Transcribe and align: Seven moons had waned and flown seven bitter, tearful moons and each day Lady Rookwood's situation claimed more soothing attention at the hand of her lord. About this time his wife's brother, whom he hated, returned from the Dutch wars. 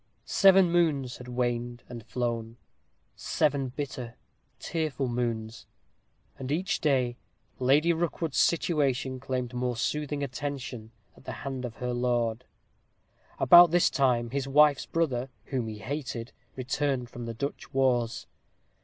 Seven 0.25 0.71
moons 0.71 1.17
had 1.17 1.27
waned 1.27 1.83
and 1.87 2.03
flown 2.03 2.57
seven 3.15 3.67
bitter, 3.69 4.15
tearful 4.59 5.07
moons 5.07 5.67
and 6.39 6.51
each 6.51 6.79
day 6.81 7.17
Lady 7.59 7.93
Rookwood's 7.93 8.39
situation 8.39 9.19
claimed 9.19 9.53
more 9.53 9.77
soothing 9.77 10.23
attention 10.23 10.89
at 11.15 11.25
the 11.25 11.31
hand 11.45 11.65
of 11.65 11.75
her 11.75 11.93
lord. 11.93 12.45
About 13.37 13.69
this 13.69 13.91
time 13.91 14.31
his 14.31 14.47
wife's 14.47 14.87
brother, 14.87 15.29
whom 15.45 15.67
he 15.67 15.77
hated, 15.77 16.31
returned 16.55 17.11
from 17.11 17.27
the 17.27 17.35
Dutch 17.35 17.71
wars. 17.71 18.25